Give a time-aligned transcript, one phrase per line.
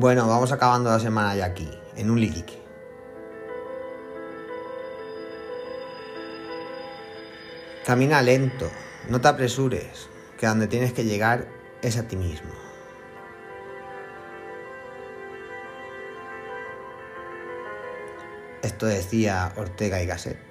[0.00, 2.56] Bueno, vamos acabando la semana ya aquí, en un litique.
[7.84, 8.70] Camina lento,
[9.08, 10.08] no te apresures,
[10.38, 11.48] que a donde tienes que llegar
[11.82, 12.52] es a ti mismo.
[18.62, 20.47] Esto decía Ortega y Gasset.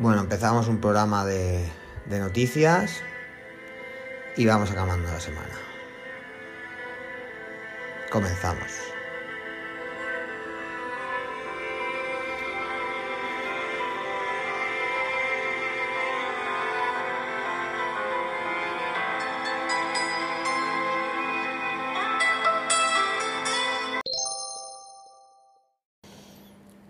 [0.00, 1.68] Bueno, empezamos un programa de,
[2.08, 3.02] noticias
[4.36, 5.58] y vamos acabando la semana.
[8.08, 8.70] Comenzamos.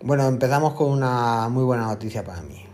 [0.02, 2.67] Bueno, empezamos con una muy buena noticia para mí.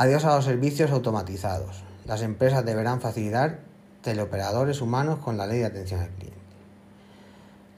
[0.00, 1.82] Adiós a los servicios automatizados.
[2.06, 3.58] Las empresas deberán facilitar
[4.00, 6.38] teleoperadores humanos con la ley de atención al cliente.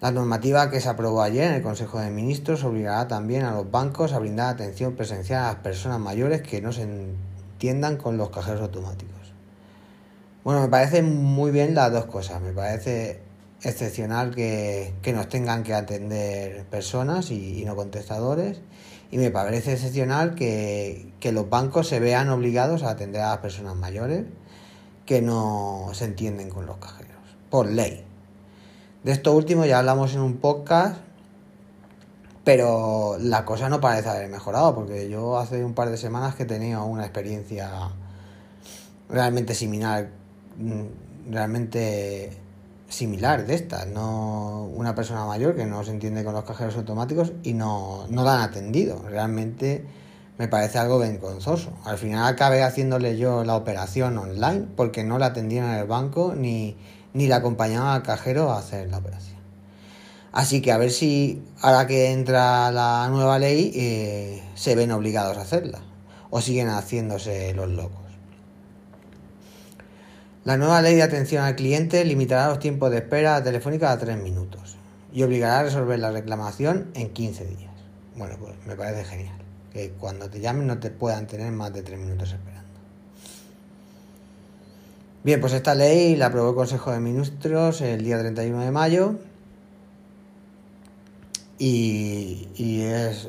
[0.03, 3.71] La normativa que se aprobó ayer en el Consejo de Ministros obligará también a los
[3.71, 8.29] bancos a brindar atención presencial a las personas mayores que no se entiendan con los
[8.29, 9.33] cajeros automáticos.
[10.45, 12.43] Bueno, me parece muy bien las dos cosas.
[12.43, 13.23] Me parece
[13.63, 18.61] excepcional que, que nos tengan que atender personas y, no contestadores.
[19.11, 23.39] Y me parece excepcional que, que los bancos se vean obligados a atender a las
[23.39, 24.25] personas mayores
[25.05, 27.17] que no se entienden con los cajeros,
[27.51, 28.05] por ley.
[29.03, 31.01] De esto último ya hablamos en un podcast,
[32.45, 36.45] pero la cosa no parece haber mejorado, porque yo hace un par de semanas que
[36.45, 37.91] tenido una experiencia
[39.09, 40.11] realmente similar,
[41.29, 42.39] realmente
[42.91, 47.33] similar de esta, no una persona mayor que no se entiende con los cajeros automáticos
[47.43, 49.03] y no, no la han atendido.
[49.09, 49.85] Realmente
[50.37, 51.73] me parece algo vergonzoso.
[51.85, 56.35] Al final acabé haciéndole yo la operación online porque no la atendieron en el banco
[56.37, 56.77] ni,
[57.15, 59.39] ni la acompañaba al cajero a hacer la operación.
[60.33, 65.39] Así que a ver si ahora que entra la nueva ley eh, se ven obligados
[65.39, 65.81] a hacerla
[66.31, 68.10] o siguen haciéndose los locos.
[70.45, 74.17] La nueva ley de atención al cliente limitará los tiempos de espera telefónica a 3
[74.23, 74.77] minutos
[75.13, 77.73] y obligará a resolver la reclamación en 15 días.
[78.17, 79.37] Bueno, pues me parece genial.
[79.71, 82.61] Que cuando te llamen no te puedan tener más de 3 minutos esperando.
[85.23, 89.17] Bien, pues esta ley la aprobó el Consejo de Ministros el día 31 de mayo
[91.59, 92.49] y,
[92.81, 93.29] es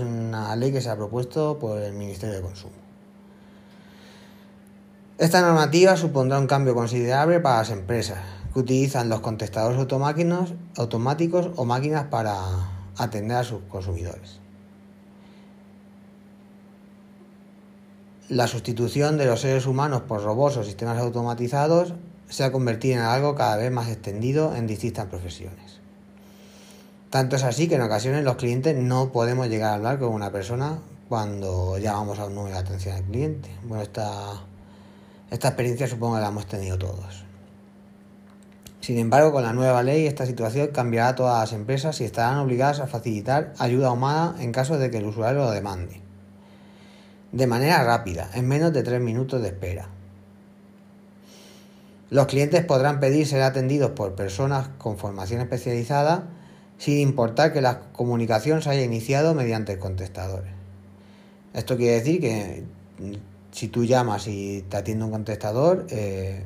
[0.00, 2.87] una ley que se ha propuesto por el Ministerio de Consumo.
[5.18, 8.18] Esta normativa supondrá un cambio considerable para las empresas
[8.52, 12.36] que utilizan los contestadores automáticos o máquinas para
[12.96, 14.38] atender a sus consumidores.
[18.28, 21.94] La sustitución de los seres humanos por robots o sistemas automatizados
[22.28, 25.80] se ha convertido en algo cada vez más extendido en distintas profesiones.
[27.10, 30.30] Tanto es así que en ocasiones los clientes no podemos llegar a hablar con una
[30.30, 33.50] persona cuando llamamos a un número de atención al cliente.
[33.64, 34.44] Bueno, esta
[35.30, 37.24] esta experiencia supongo que la hemos tenido todos.
[38.80, 42.38] Sin embargo, con la nueva ley esta situación cambiará a todas las empresas y estarán
[42.38, 46.00] obligadas a facilitar ayuda humana en caso de que el usuario lo demande.
[47.32, 49.88] De manera rápida, en menos de tres minutos de espera.
[52.08, 56.28] Los clientes podrán pedir ser atendidos por personas con formación especializada
[56.78, 60.52] sin importar que la comunicación se haya iniciado mediante contestadores.
[61.52, 62.64] Esto quiere decir que
[63.58, 66.44] si tú llamas y te atiende un contestador, eh,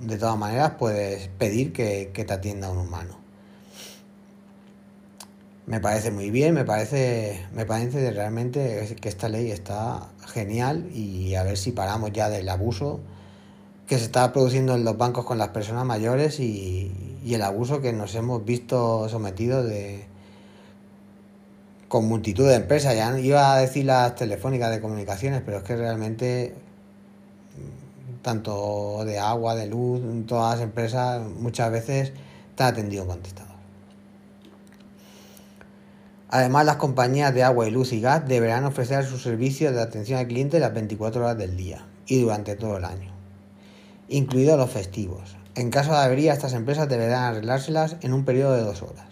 [0.00, 3.14] de todas maneras puedes pedir que, que, te atienda un humano.
[5.66, 11.36] Me parece muy bien, me parece, me parece realmente que esta ley está genial y
[11.36, 12.98] a ver si paramos ya del abuso
[13.86, 16.90] que se está produciendo en los bancos con las personas mayores y,
[17.24, 20.09] y el abuso que nos hemos visto sometidos de,
[21.90, 22.94] con multitud de empresas.
[22.94, 26.54] Ya iba a decir las telefónicas de comunicaciones, pero es que realmente
[28.22, 32.12] tanto de agua, de luz, todas las empresas muchas veces
[32.50, 33.56] están atendido contestador.
[36.28, 40.20] Además, las compañías de agua y luz y gas deberán ofrecer sus servicios de atención
[40.20, 43.10] al cliente las 24 horas del día y durante todo el año,
[44.08, 45.36] incluidos los festivos.
[45.56, 49.09] En caso de avería, estas empresas deberán arreglárselas en un periodo de dos horas.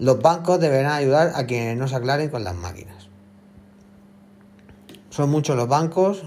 [0.00, 3.08] Los bancos deberán ayudar a quienes no se aclaren con las máquinas.
[5.10, 6.24] Son muchos los bancos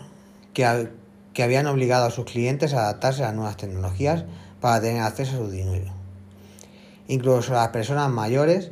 [0.53, 0.89] que,
[1.33, 4.23] que, habían obligado a sus clientes a adaptarse a las nuevas tecnologías
[4.61, 5.91] para tener acceso a su dinero.
[7.07, 8.71] Incluso las personas mayores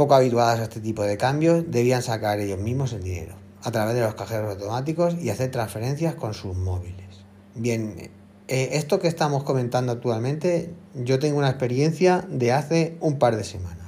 [0.00, 3.94] poco habituadas a este tipo de cambios, debían sacar ellos mismos el dinero a través
[3.94, 7.20] de los cajeros automáticos y hacer transferencias con sus móviles.
[7.54, 8.10] Bien,
[8.48, 13.44] eh, esto que estamos comentando actualmente, yo tengo una experiencia de hace un par de
[13.44, 13.79] semanas.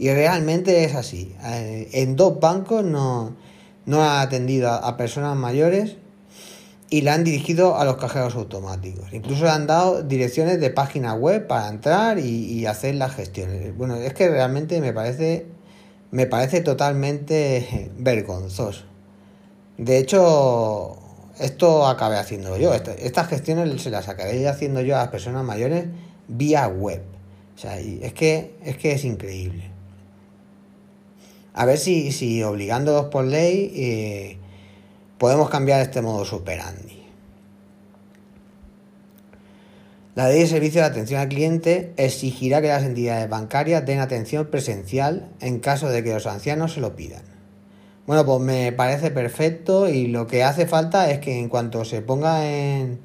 [0.00, 1.36] Y realmente es así.
[1.44, 3.36] Eh, en dos bancos no,
[3.84, 5.96] no ha atendido a, personas mayores
[6.88, 9.12] y la han dirigido a los cajeros automáticos.
[9.12, 13.76] Incluso le han dado direcciones de página web para entrar y, y, hacer las gestiones.
[13.76, 15.44] Bueno, es que realmente me parece,
[16.12, 18.84] me parece totalmente vergonzoso.
[19.76, 20.96] De hecho,
[21.38, 22.72] esto acabé haciendo yo.
[22.72, 25.88] Estas gestiones se las acabé haciendo yo a las personas mayores
[26.26, 27.02] vía web.
[27.54, 29.69] O sea, es que es, que es increíble.
[31.52, 34.38] A ver si, si obligándolos por ley eh,
[35.18, 37.00] podemos cambiar este modo superandi.
[40.14, 44.46] La ley de servicio de atención al cliente exigirá que las entidades bancarias den atención
[44.46, 47.22] presencial en caso de que los ancianos se lo pidan.
[48.06, 52.02] Bueno, pues me parece perfecto y lo que hace falta es que en cuanto se
[52.02, 53.00] ponga en,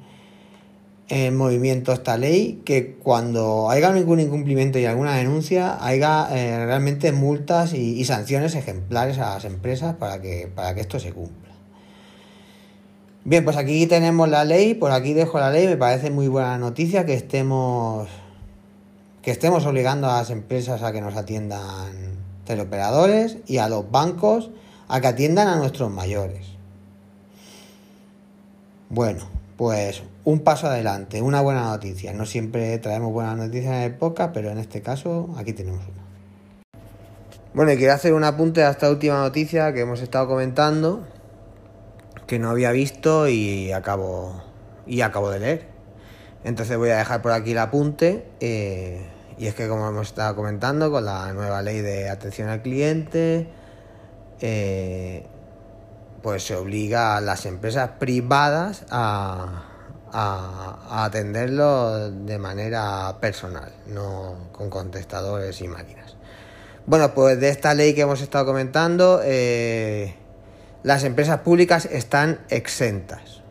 [1.08, 7.12] en movimiento esta ley, que cuando haya ningún incumplimiento y alguna denuncia, haya eh, realmente
[7.12, 11.52] multas y, sanciones ejemplares a las empresas para que, para que esto se cumpla.
[13.24, 16.58] Bien, pues aquí tenemos la ley, por aquí dejo la ley, me parece muy buena
[16.58, 18.08] noticia que estemos
[19.22, 24.50] que estemos obligando a las empresas a que nos atiendan teleoperadores y a los bancos
[24.86, 26.46] a que atiendan a nuestros mayores.
[28.88, 29.24] Bueno,
[29.56, 32.12] pues un paso adelante, una buena noticia.
[32.12, 36.04] No siempre traemos buenas noticias en podcast, pero en este caso aquí tenemos una.
[37.54, 41.06] Bueno, y quiero hacer un apunte a esta última noticia que hemos estado comentando,
[42.26, 44.42] que no había visto y acabo,
[44.84, 45.68] y acabo de leer.
[46.42, 48.26] Entonces voy a dejar por aquí el apunte.
[48.40, 49.06] Eh,
[49.38, 53.46] y es que como hemos estado comentando, con la nueva ley de atención al cliente,
[54.40, 55.24] eh,
[56.20, 59.75] pues se obliga a las empresas privadas a,
[60.12, 66.16] atenderlo de manera personal, no con contestadores y máquinas.
[66.86, 70.14] Bueno, pues de esta ley que hemos estado comentando, eh,
[70.84, 73.42] las empresas públicas están exentas.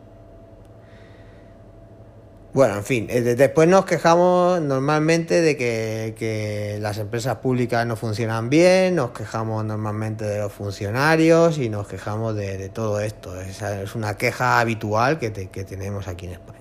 [2.56, 8.48] Bueno, en fin, eh, después nos quejamos normalmente de que, las empresas públicas no funcionan
[8.48, 13.38] bien, nos quejamos normalmente de los funcionarios y nos quejamos de, todo esto.
[13.38, 16.60] Es, una queja habitual que, tenemos aquí en España.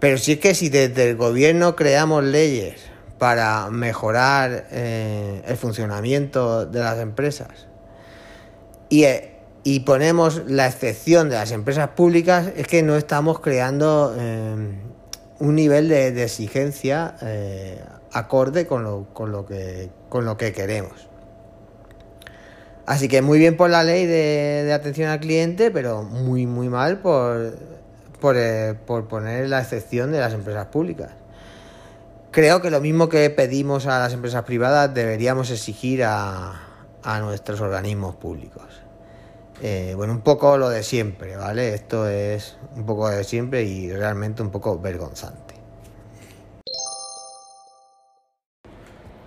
[0.00, 2.82] Pero si es que si desde el gobierno creamos leyes
[3.16, 7.68] para mejorar eh, el funcionamiento de las empresas
[8.90, 14.14] y eh, y ponemos la excepción de las empresas públicas, es que no estamos creando
[14.18, 14.54] eh,
[15.38, 21.08] un nivel de, exigencia eh, acorde con lo, con, lo que, con lo que queremos.
[22.86, 26.98] Así que muy bien por la ley de, atención al cliente, pero muy, muy mal
[26.98, 27.54] por,
[28.34, 31.10] eh, por poner la excepción de las empresas públicas.
[32.30, 36.60] Creo que lo mismo que pedimos a las empresas privadas deberíamos exigir a,
[37.02, 38.89] a nuestros organismos públicos.
[39.62, 41.74] Eh, bueno, un poco lo de siempre, ¿vale?
[41.74, 45.54] Esto es un poco de siempre y realmente un poco vergonzante.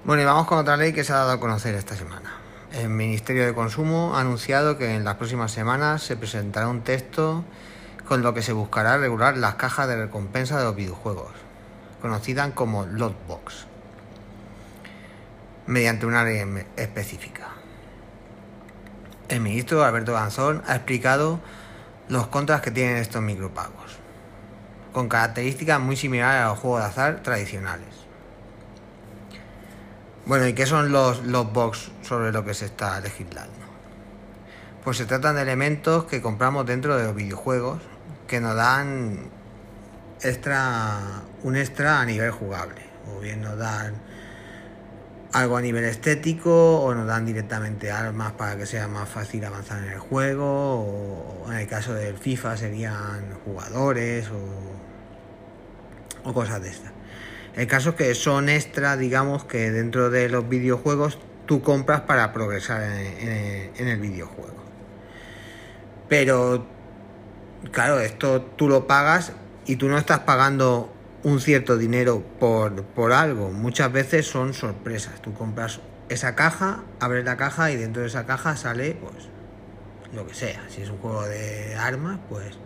[0.04, 2.34] Bueno, y vamos con otra ley que se ha dado a conocer esta semana.
[2.74, 7.46] El Ministerio de Consumo ha anunciado que en las próximas semanas se presentará un texto
[8.08, 11.32] con lo que se buscará regular las cajas de recompensa de los videojuegos,
[12.02, 13.68] conocidas como Lotbox,
[15.68, 17.53] mediante una ley específica.
[19.34, 21.40] El ministro Alberto Ganzón ha explicado
[22.08, 23.98] los contras que tienen estos micropagos,
[24.92, 27.88] con características muy similares a los juegos de azar tradicionales.
[30.28, 33.58] Bueno, ¿y qué son los, los box sobre lo que se está legislando?
[34.84, 37.80] Pues se tratan de elementos que compramos dentro de los videojuegos
[38.28, 39.32] que nos dan
[40.22, 43.96] extra, un extra a nivel jugable, o bien nos dan
[45.34, 49.84] algo a nivel estético o nos dan directamente armas para que sea más fácil avanzar
[49.84, 56.70] en el juego o en el caso del FIFA serían jugadores o, o cosas de
[56.70, 56.92] estas.
[57.56, 62.34] El caso es que son extra, digamos que dentro de los videojuegos tú compras para
[62.34, 64.64] progresar en, el videojuego.
[66.10, 66.66] Pero,
[67.72, 69.34] claro, esto tú lo pagas
[69.66, 70.93] y tú no estás pagando
[71.24, 73.50] un cierto dinero por, por algo.
[73.50, 75.22] Muchas veces son sorpresas.
[75.22, 79.30] Tú compras esa caja, abres la caja y dentro de esa caja sale pues
[80.14, 80.62] lo que sea.
[80.70, 82.58] Si es un juego de armas, pues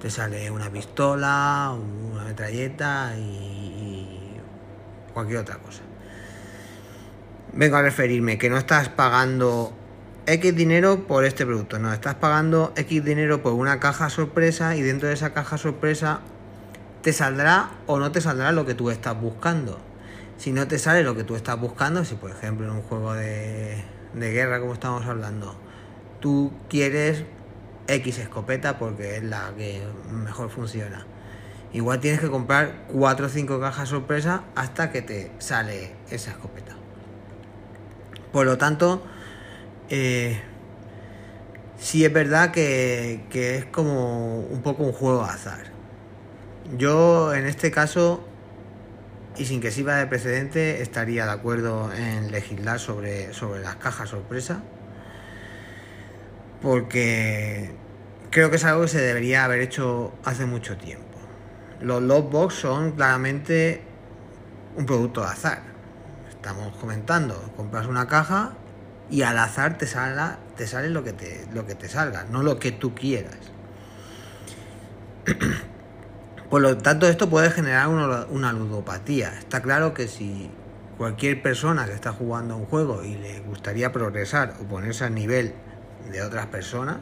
[0.00, 1.74] te sale una pistola,
[2.12, 4.36] una metralleta y,
[5.12, 5.82] cualquier otra cosa.
[7.52, 9.72] vengo a referirme que no estás pagando
[10.26, 14.82] X dinero por este producto, no, estás pagando X dinero por una caja sorpresa y
[14.82, 16.20] dentro de esa caja sorpresa
[17.02, 19.78] te saldrá o no te saldrá lo que tú estás buscando.
[20.36, 23.14] Si no te sale lo que tú estás buscando, si por ejemplo en un juego
[23.14, 23.82] de,
[24.14, 25.54] de guerra como estamos hablando,
[26.20, 27.24] tú quieres
[27.86, 31.06] X escopeta porque es la que mejor funciona.
[31.72, 36.74] Igual tienes que comprar 4 o 5 cajas sorpresa hasta que te sale esa escopeta.
[38.32, 39.02] Por lo tanto,
[39.88, 40.40] eh,
[41.78, 45.79] sí es verdad que, que es como un poco un juego de azar.
[46.76, 48.24] Yo en este caso,
[49.36, 54.10] y sin que sirva de precedente, estaría de acuerdo en legislar sobre, sobre las cajas
[54.10, 54.62] sorpresa.
[56.62, 57.74] Porque
[58.30, 61.18] creo que es algo que se debería haber hecho hace mucho tiempo.
[61.80, 63.82] Los logbox son claramente
[64.76, 65.62] un producto de azar.
[66.28, 68.52] Estamos comentando, compras una caja
[69.10, 72.42] y al azar te, salga, te sale lo que te, lo que te salga, no
[72.42, 73.38] lo que tú quieras.
[76.50, 79.38] Por lo tanto, esto puede generar una, ludopatía.
[79.38, 80.50] Está claro que si
[80.98, 85.54] cualquier persona que está jugando un juego y le gustaría progresar o ponerse al nivel
[86.10, 86.98] de otras personas,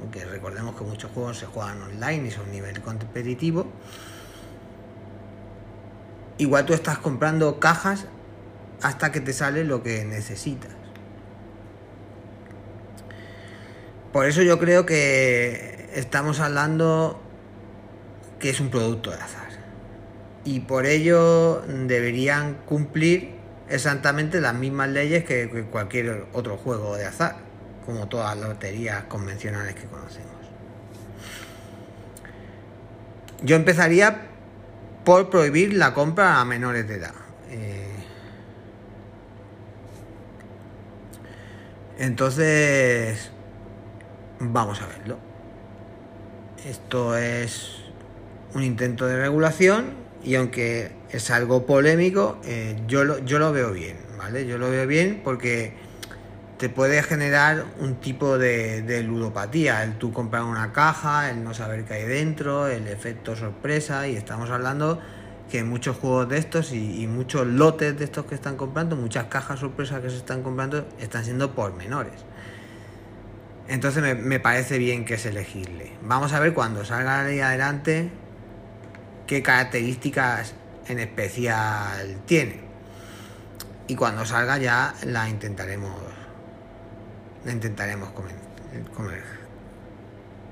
[0.00, 3.66] aunque recordemos que muchos juegos se juegan online y son nivel competitivo,
[6.38, 8.06] igual tú estás comprando cajas
[8.80, 10.70] hasta que te sale lo que necesitas.
[14.10, 17.20] Por eso yo creo que estamos hablando
[18.38, 19.48] que es un producto de azar.
[20.44, 23.34] Y por ello deberían cumplir
[23.68, 27.36] exactamente las mismas leyes que cualquier otro juego de azar,
[27.84, 30.30] como todas las loterías convencionales que conocemos.
[33.42, 34.28] Yo empezaría
[35.04, 37.14] por prohibir la compra a menores de edad.
[37.50, 37.96] Eh,
[41.98, 43.30] entonces,
[44.38, 45.18] vamos a verlo.
[46.64, 47.85] Esto es
[48.56, 49.92] un intento de regulación
[50.24, 54.46] y aunque es algo polémico, eh, yo, lo, yo lo veo bien, ¿vale?
[54.46, 55.74] Yo lo veo bien porque
[56.56, 61.84] te puede generar un tipo de, ludopatía, el tú comprar una caja, el no saber
[61.84, 65.00] qué hay dentro, el efecto sorpresa, y estamos hablando
[65.50, 69.60] que muchos juegos de estos y, muchos lotes de estos que están comprando, muchas cajas
[69.60, 72.24] sorpresas que se están comprando, están siendo por menores.
[73.68, 75.92] Entonces me, me parece bien que es elegirle.
[76.02, 78.10] Vamos a ver cuando salga ley adelante
[79.26, 80.54] qué características
[80.88, 82.60] en especial tiene.
[83.88, 85.92] Y cuando salga ya la intentaremos
[87.52, 88.10] intentaremos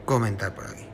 [0.05, 0.87] comentar por aquí.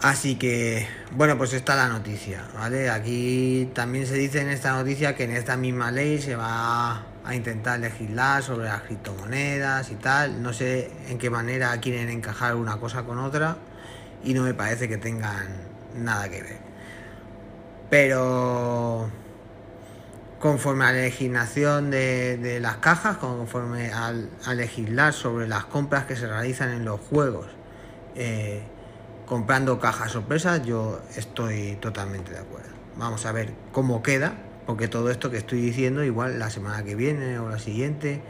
[0.00, 2.90] Así que, bueno, pues está la noticia, ¿vale?
[2.90, 7.34] Aquí también se dice en esta noticia que en esta misma ley se va a
[7.34, 10.42] intentar legislar sobre las criptomonedas y tal.
[10.42, 13.56] No sé en qué manera quieren encajar una cosa con otra
[14.26, 15.46] y no me parece que tengan
[15.94, 16.58] nada que ver.
[17.88, 19.08] Pero
[20.40, 26.16] conforme a la legislación de, las cajas, conforme al, a legislar sobre las compras que
[26.16, 27.46] se realizan en los juegos,
[28.16, 28.62] eh,
[29.26, 32.70] comprando cajas sorpresas, yo estoy totalmente de acuerdo.
[32.96, 34.34] Vamos a ver cómo queda,
[34.66, 38.22] porque todo esto que estoy diciendo, igual la semana que viene o la siguiente,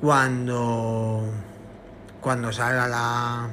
[0.00, 1.30] cuando,
[2.22, 3.50] cuando salga la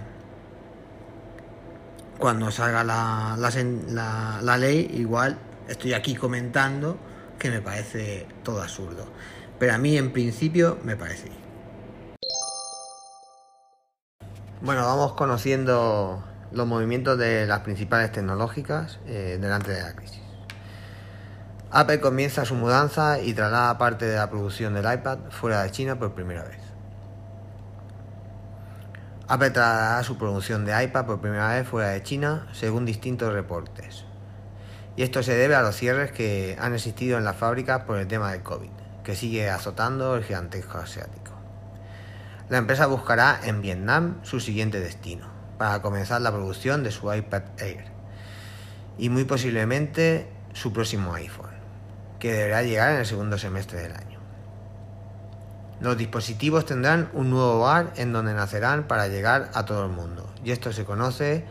[2.19, 3.36] cuando salga la,
[4.41, 6.98] la, ley, igual estoy aquí comentando
[7.39, 9.05] que me parece todo absurdo.
[9.60, 11.31] Pero a mí en principio me parece.
[14.62, 20.22] Bueno, vamos conociendo los movimientos de las principales tecnológicas eh, delante de la crisis.
[21.72, 26.00] Apple comienza su mudanza y traslada parte de la producción del iPad fuera de China
[26.00, 26.64] por primera vez.
[29.27, 34.05] Apple trasladará su producción de iPad por primera vez fuera de China, según distintos reportes.
[34.96, 38.08] Y esto se debe a los cierres que han existido en las fábricas por el
[38.08, 38.70] tema del COVID,
[39.03, 41.32] que sigue azotando el gigantesco asiático.
[42.50, 45.27] La empresa buscará en Vietnam su siguiente destino,
[45.58, 47.86] para comenzar la producción de su iPad Air
[49.00, 51.50] y muy posiblemente su próximo iPhone,
[52.20, 54.14] que deberá llegar en el segundo semestre del año.
[55.82, 60.29] Los dispositivos tendrán un nuevo hogar en donde nacerán para llegar a todo el mundo,
[60.44, 61.46] y esto se conoce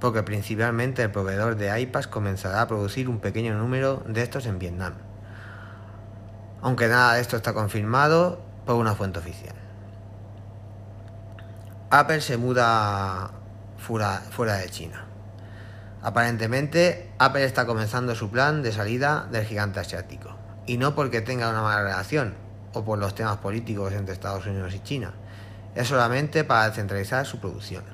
[0.00, 4.58] porque principalmente el proveedor de iPads comenzará a producir un pequeño número de estos en
[4.58, 4.94] Vietnam.
[6.62, 9.54] Aunque nada de esto está confirmado por una fuente oficial.
[11.90, 13.32] Apple se muda
[13.78, 15.04] fuera, de China.
[16.02, 20.36] Aparentemente, Apple está comenzando su plan de salida del gigante asiático.
[20.66, 24.74] Y no porque tenga una mala relación o por los temas políticos entre Estados Unidos
[24.74, 25.12] y China.
[25.74, 27.84] Es solamente para centralizar su producción.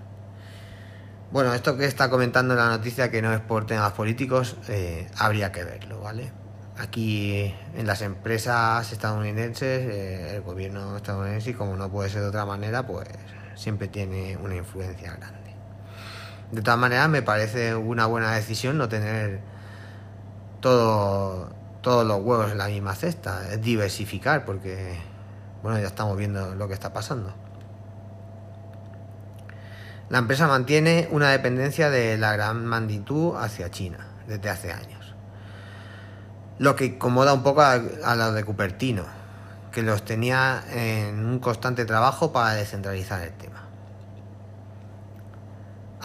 [1.31, 5.09] Bueno, esto que está comentando en la noticia que no es por temas políticos, eh,
[5.19, 6.31] habría que verlo, ¿vale?
[6.79, 12.47] Aquí en las empresas estadounidenses, eh, el gobierno estadounidense, como no puede ser de otra
[12.47, 13.09] manera, pues
[13.57, 15.55] siempre tiene una influencia grande.
[16.53, 19.41] De todas maneras, me parece una buena decisión no tener
[20.61, 21.51] todo,
[21.85, 24.99] todos los huevos en la misma cesta, es diversificar, porque,
[25.63, 27.33] bueno, ya estamos viendo lo que está pasando.
[30.09, 35.15] La empresa mantiene una dependencia de la gran magnitud hacia China desde hace años.
[36.59, 39.05] Lo que incomoda un poco a, a los de Cupertino,
[39.71, 43.64] que los tenía en un constante trabajo para descentralizar el tema.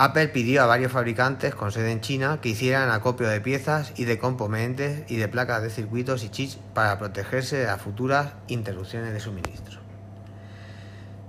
[0.01, 4.06] Apple pidió a varios fabricantes con sede en China que hicieran acopio de piezas y
[4.06, 9.12] de componentes y de placas de circuitos y chips para protegerse de las futuras interrupciones
[9.12, 9.82] de suministro.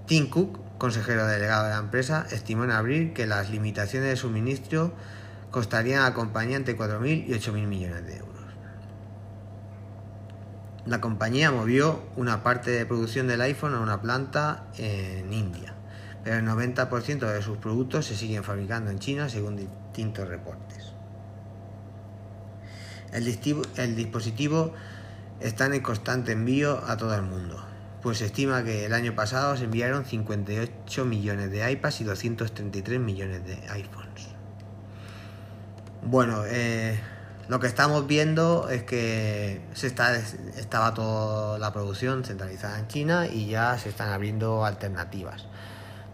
[0.06, 4.94] Tim Cook, consejero delegado de la empresa, estimó en abril que las limitaciones de suministro
[5.50, 8.44] costarían a la compañía entre 4.000 y 8.000 millones de euros.
[10.86, 15.74] La compañía movió una parte de producción del iPhone a una planta en India
[16.22, 20.92] pero el 90% de sus productos se siguen fabricando en China según distintos reportes.
[23.12, 24.72] El, dispositivo
[25.40, 27.60] está en constante envío a todo el mundo,
[28.02, 33.00] pues se estima que el año pasado se enviaron 58 millones de iPads y 233
[33.00, 34.28] millones de iPhones.
[36.02, 37.00] Bueno, eh,
[37.48, 43.48] lo que estamos viendo es que se estaba toda la producción centralizada en China y
[43.48, 45.46] ya se están abriendo alternativas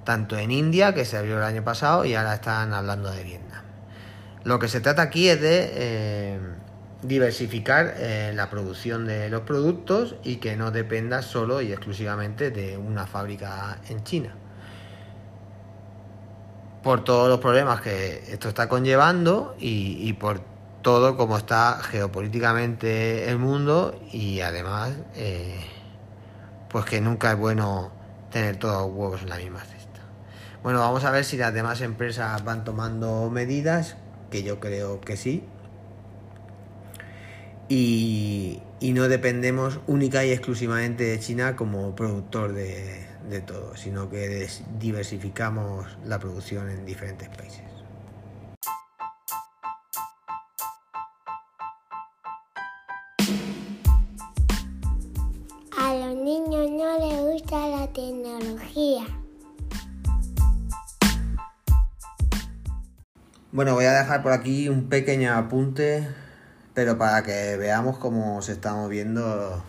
[0.06, 3.62] tanto en India, que se abrió el año pasado, y ahora están hablando de Vietnam.
[4.44, 6.40] Lo que se trata aquí es de eh,
[7.02, 12.78] diversificar eh, la producción de los productos y que no dependa solo y exclusivamente de
[12.78, 14.34] una fábrica en China.
[16.84, 20.40] Por todos los problemas que esto está conllevando y, por
[20.82, 25.58] todo como está geopolíticamente el mundo y además eh,
[26.68, 27.90] pues que nunca es bueno
[28.30, 29.64] tener todos los huevos en la misma
[30.62, 33.96] bueno, vamos a ver si las demás empresas van tomando medidas,
[34.30, 35.44] que yo creo que sí.
[37.68, 44.48] Y, no dependemos única y exclusivamente de China como productor de, de todo, sino que
[44.78, 47.75] diversificamos la producción en diferentes países.
[63.56, 66.06] Bueno, voy a dejar por aquí un pequeño apunte,
[66.74, 69.64] pero para que veamos cómo se está moviendo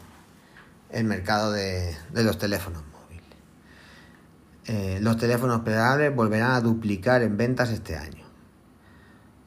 [0.89, 3.23] el mercado de, los teléfonos móviles.
[4.65, 8.25] Eh, los teléfonos plegables volverán a duplicar en ventas este año.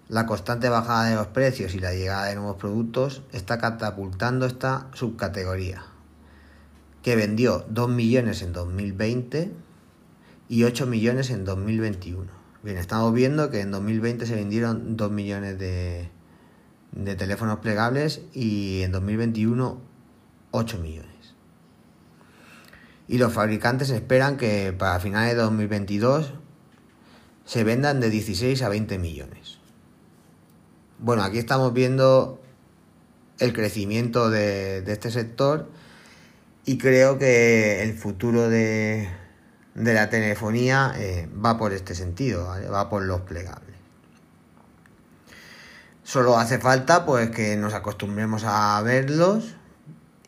[0.09, 4.87] La constante bajada de los precios y la llegada de nuevos productos está catapultando esta
[4.95, 5.83] subcategoría,
[7.03, 9.53] que vendió 2 millones en 2020
[10.49, 15.59] y 8 millones en 2021 Bien, estamos viendo que en 2020 se vendieron 2 millones
[15.59, 16.11] de,
[16.93, 19.81] de teléfonos plegables y en 2021
[20.51, 21.35] 8 millones.
[23.09, 26.35] Y los fabricantes esperan que para finales de 2022
[27.47, 29.59] se vendan de 16 a 20 millones.
[30.99, 32.43] Bueno, aquí estamos viendo
[33.39, 35.71] el crecimiento de, de este sector
[36.67, 39.09] y creo que el futuro de,
[39.81, 43.77] de la telefonía eh, va por este sentido, va por los plegables.
[46.05, 49.55] Solo hace falta pues que nos acostumbremos a verlos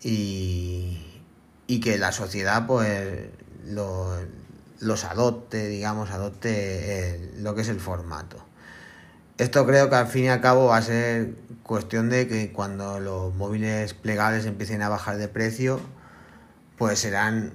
[0.02, 1.22] y,
[1.66, 3.30] y que la sociedad pues
[3.64, 8.36] los, adopte, digamos, adopte lo que es el formato.
[9.38, 13.00] Esto creo que al fin y al cabo va a ser cuestión de que cuando
[13.00, 15.80] los móviles plegables empiecen a bajar de precio,
[16.76, 17.54] pues serán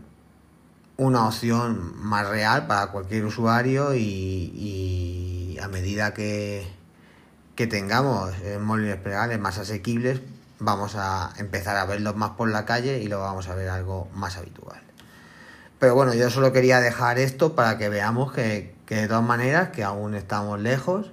[0.98, 6.68] una opción más real para cualquier usuario y, a medida que,
[7.56, 10.22] que tengamos móviles plegables más asequibles
[10.60, 14.08] vamos a empezar a verlos más por la calle y lo vamos a ver algo
[14.14, 14.82] más habitual.
[15.80, 19.70] Pero bueno, yo solo quería dejar esto para que veamos que, que de todas maneras,
[19.70, 21.12] que aún estamos lejos,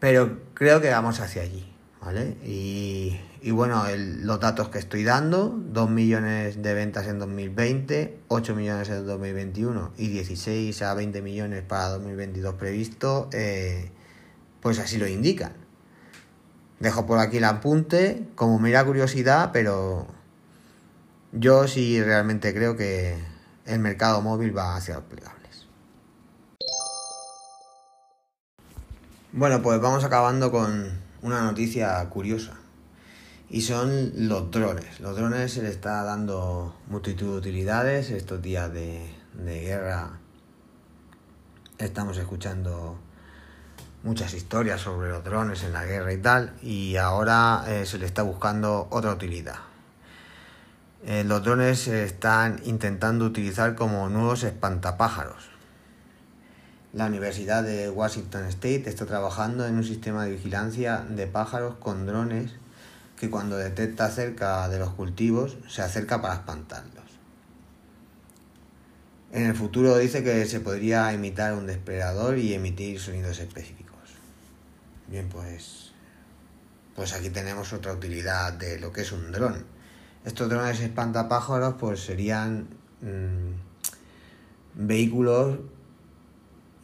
[0.00, 2.36] pero creo que vamos hacia allí, ¿vale?
[2.44, 8.54] Y, y bueno, los datos que estoy dando, 2 millones de ventas en 2020, 8
[8.54, 13.92] millones en 2021 y 16 a 20 millones para 2022 previsto, eh,
[14.62, 15.52] pues así lo indican.
[16.80, 20.06] Dejo por aquí el apunte como mera curiosidad, pero
[21.32, 23.18] yo sí realmente creo que
[23.66, 25.66] el mercado móvil va hacia los plegables.
[29.32, 32.63] Bueno, pues vamos acabando con una noticia curiosa.
[33.54, 34.98] Y son los drones.
[34.98, 38.10] Los drones se le está dando multitud de utilidades.
[38.10, 39.06] Estos días de,
[39.44, 40.18] guerra
[41.78, 42.98] estamos escuchando
[44.02, 46.52] muchas historias sobre los drones en la guerra y tal.
[46.62, 49.60] Y ahora eh, se le está buscando otra utilidad.
[51.06, 55.48] Eh, los drones se están intentando utilizar como nuevos espantapájaros.
[56.92, 62.04] La Universidad de Washington State está trabajando en un sistema de vigilancia de pájaros con
[62.04, 62.56] drones
[63.24, 67.04] que cuando detecta cerca de los cultivos se acerca para espantarlos.
[69.32, 73.94] En el futuro dice que se podría imitar un depredador y emitir sonidos específicos.
[75.08, 75.92] Bien, pues,
[76.94, 79.64] pues aquí tenemos otra utilidad de lo que es un dron.
[80.24, 82.68] Estos drones espantapájaros pues serían
[83.00, 85.58] mm, vehículos,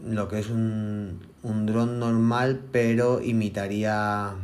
[0.02, 4.34] lo que es un, un dron normal, pero imitaría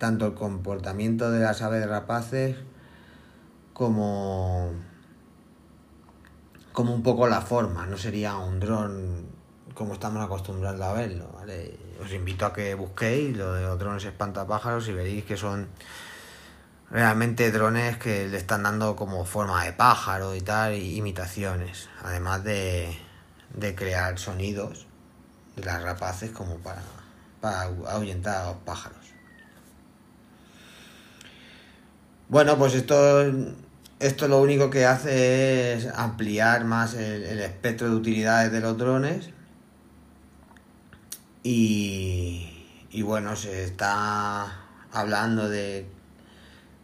[0.00, 2.56] tanto el comportamiento de las aves rapaces
[3.74, 4.72] como,
[6.72, 7.86] como un poco la forma.
[7.86, 9.26] No sería un dron
[9.74, 11.30] como estamos acostumbrados a verlo.
[12.02, 15.68] Os invito a que busquéis lo de los drones espantapájaros y veréis que son
[16.90, 22.98] realmente drones que le están dando como forma de pájaro y tal, imitaciones, además de,
[23.54, 24.86] de crear sonidos
[25.56, 26.82] de las rapaces como para,
[27.42, 28.99] para ahuyentar a los pájaros.
[32.30, 33.24] Bueno, pues esto,
[33.98, 39.30] esto lo único que hace es ampliar más el, espectro de utilidades de los drones.
[41.42, 44.60] Y, y bueno, se está
[44.92, 45.88] hablando de,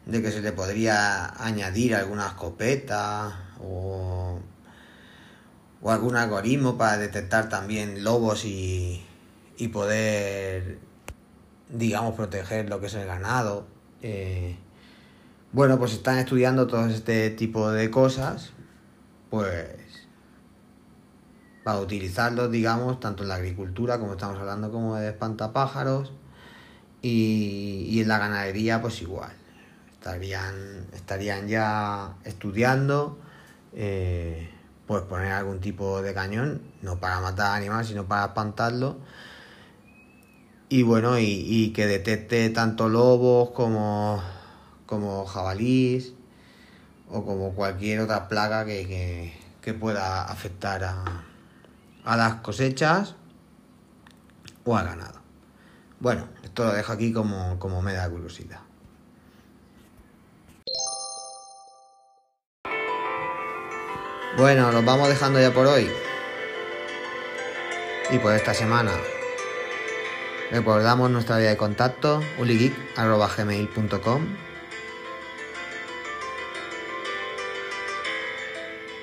[0.06, 4.40] de que se le podría añadir alguna escopeta o,
[5.80, 9.00] o algún algoritmo para detectar también lobos y,
[9.56, 10.80] y poder,
[11.68, 13.68] digamos, proteger lo que es el ganado.
[14.02, 14.56] Eh,
[15.52, 18.52] bueno, pues están estudiando todo este tipo de cosas,
[19.30, 19.76] pues
[21.64, 26.12] para utilizarlos, digamos, tanto en la agricultura, como estamos hablando, como de espantapájaros,
[27.02, 29.32] y, y en la ganadería, pues igual.
[29.92, 33.18] Estarían, estarían ya estudiando,
[33.72, 34.48] eh,
[34.86, 38.94] pues poner algún tipo de cañón, no para matar animales, sino para espantarlos.
[40.68, 44.22] Y bueno, y, y que detecte tanto lobos como
[44.86, 46.14] como jabalís
[47.10, 49.44] o como cualquier otra plaga que,
[49.80, 51.24] pueda afectar a,
[52.04, 53.16] a, las cosechas
[54.64, 55.20] o al ganado.
[55.98, 58.60] Bueno, esto lo dejo aquí como, como me da curiosidad.
[64.36, 65.90] Bueno, nos vamos dejando ya por hoy.
[68.12, 68.92] Y por esta semana.
[70.52, 74.45] Recordamos nuestra vía de contacto, uligeek.gmail.com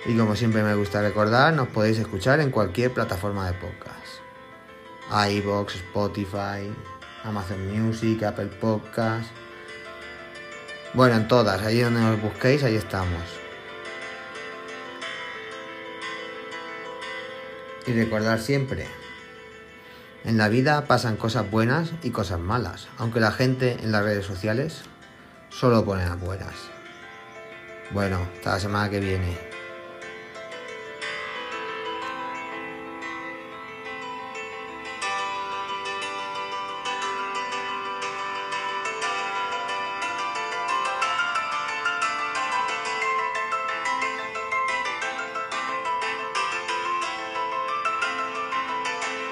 [0.05, 5.31] Y como siempre me gusta recordar, nos podéis escuchar en cualquier plataforma de podcast.
[5.31, 6.69] iBox, Spotify,
[7.23, 9.29] Amazon Music, Apple Podcast.
[10.93, 13.23] Bueno, en todas, ahí donde nos busquéis, ahí estamos.
[17.87, 18.87] Y recordar siempre,
[20.25, 24.25] en la vida pasan cosas buenas y cosas malas, aunque la gente en las redes
[24.25, 24.81] sociales
[25.49, 26.53] solo pone las buenas.
[27.91, 29.52] Bueno, hasta la semana que viene.